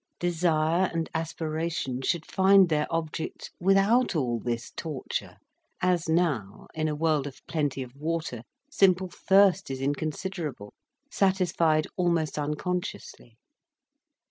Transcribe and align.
Desire 0.19 0.89
and 0.91 1.11
aspiration 1.13 2.01
should 2.01 2.25
find 2.25 2.69
their 2.69 2.87
object 2.89 3.51
without 3.59 4.15
all 4.15 4.39
this 4.39 4.71
torture, 4.71 5.37
as 5.79 6.09
now, 6.09 6.65
in 6.73 6.87
a 6.87 6.95
world 6.95 7.27
of 7.27 7.45
plenty 7.45 7.83
of 7.83 7.95
water, 7.95 8.41
simple 8.67 9.11
thirst 9.11 9.69
is 9.69 9.79
inconsiderable, 9.79 10.73
satisfied 11.11 11.85
almost 11.97 12.39
unconsciously. 12.39 13.37